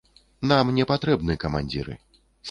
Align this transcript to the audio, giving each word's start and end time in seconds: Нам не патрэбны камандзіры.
Нам 0.51 0.71
не 0.77 0.85
патрэбны 0.91 1.35
камандзіры. 1.43 1.99